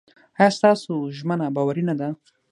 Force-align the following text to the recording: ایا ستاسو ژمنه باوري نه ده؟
ایا 0.39 0.49
ستاسو 0.57 0.93
ژمنه 1.17 1.45
باوري 1.55 1.83
نه 1.89 1.95
ده؟ 1.99 2.09